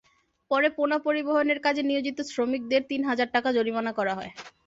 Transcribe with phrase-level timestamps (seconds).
[0.51, 4.31] পরে পোনা পরিবহনের কাজে নিয়োজিত শ্রমিকদের তিন হাজার টাকা জরিমানা করা হয়।